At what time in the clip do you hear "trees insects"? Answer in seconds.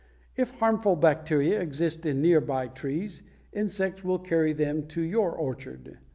2.69-4.03